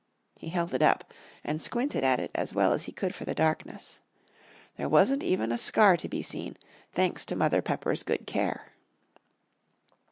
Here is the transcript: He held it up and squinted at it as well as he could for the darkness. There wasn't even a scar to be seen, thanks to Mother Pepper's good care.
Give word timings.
He 0.39 0.49
held 0.49 0.73
it 0.73 0.81
up 0.81 1.13
and 1.43 1.61
squinted 1.61 2.03
at 2.03 2.19
it 2.19 2.31
as 2.33 2.55
well 2.55 2.73
as 2.73 2.85
he 2.85 2.91
could 2.91 3.13
for 3.13 3.23
the 3.23 3.35
darkness. 3.35 4.01
There 4.75 4.89
wasn't 4.89 5.21
even 5.21 5.51
a 5.51 5.59
scar 5.59 5.95
to 5.97 6.09
be 6.09 6.23
seen, 6.23 6.57
thanks 6.91 7.23
to 7.25 7.35
Mother 7.35 7.61
Pepper's 7.61 8.01
good 8.01 8.25
care. 8.25 8.71